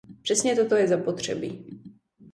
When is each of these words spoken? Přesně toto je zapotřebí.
Přesně 0.21 0.55
toto 0.55 0.75
je 0.75 0.87
zapotřebí. 0.87 1.65